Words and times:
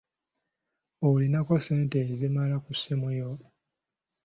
Olinako 1.09 1.55
ssente 1.59 1.97
ezimala 2.11 2.55
ku 2.65 2.71
ssimu 2.77 3.09
yo? 3.19 3.29